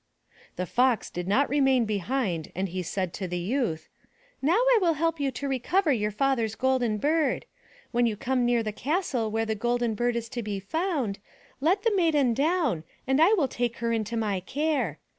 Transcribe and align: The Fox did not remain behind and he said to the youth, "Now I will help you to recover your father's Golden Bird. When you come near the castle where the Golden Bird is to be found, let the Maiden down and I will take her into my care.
The 0.55 0.65
Fox 0.65 1.11
did 1.11 1.27
not 1.27 1.47
remain 1.47 1.85
behind 1.85 2.51
and 2.55 2.69
he 2.69 2.81
said 2.81 3.13
to 3.13 3.27
the 3.27 3.37
youth, 3.37 3.87
"Now 4.41 4.53
I 4.57 4.79
will 4.81 4.95
help 4.95 5.19
you 5.19 5.29
to 5.29 5.47
recover 5.47 5.91
your 5.91 6.09
father's 6.09 6.55
Golden 6.55 6.97
Bird. 6.97 7.45
When 7.91 8.07
you 8.07 8.17
come 8.17 8.43
near 8.43 8.63
the 8.63 8.71
castle 8.71 9.29
where 9.29 9.45
the 9.45 9.53
Golden 9.53 9.93
Bird 9.93 10.15
is 10.15 10.27
to 10.29 10.41
be 10.41 10.59
found, 10.59 11.19
let 11.59 11.83
the 11.83 11.95
Maiden 11.95 12.33
down 12.33 12.83
and 13.05 13.21
I 13.21 13.33
will 13.33 13.47
take 13.47 13.77
her 13.77 13.93
into 13.93 14.17
my 14.17 14.39
care. 14.39 14.97